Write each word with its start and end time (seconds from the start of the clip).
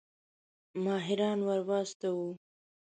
ماهران 0.83 1.39
ورواستوو. 1.47 2.25